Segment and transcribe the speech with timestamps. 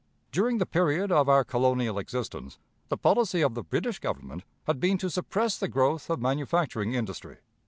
[0.31, 2.57] During the period of our colonial existence,
[2.89, 7.37] the policy of the British Government had been to suppress the growth of manufacturing industry.